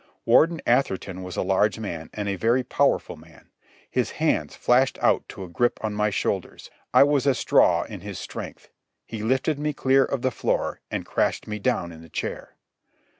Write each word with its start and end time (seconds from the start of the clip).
Warden 0.25 0.63
Atherton 0.65 1.21
was 1.21 1.37
a 1.37 1.43
large 1.43 1.77
man 1.77 2.09
and 2.15 2.27
a 2.27 2.35
very 2.35 2.63
powerful 2.63 3.15
man. 3.17 3.51
His 3.87 4.09
hands 4.09 4.55
flashed 4.55 4.97
out 4.99 5.29
to 5.29 5.43
a 5.43 5.47
grip 5.47 5.77
on 5.83 5.93
my 5.93 6.09
shoulders. 6.09 6.71
I 6.91 7.03
was 7.03 7.27
a 7.27 7.35
straw 7.35 7.83
in 7.83 7.99
his 7.99 8.17
strength. 8.17 8.69
He 9.05 9.21
lifted 9.21 9.59
me 9.59 9.73
clear 9.73 10.03
of 10.03 10.23
the 10.23 10.31
floor 10.31 10.79
and 10.89 11.05
crashed 11.05 11.45
me 11.45 11.59
down 11.59 11.91
in 11.91 12.01
the 12.01 12.09
chair. 12.09 12.55